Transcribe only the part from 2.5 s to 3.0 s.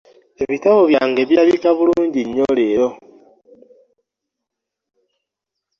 leero.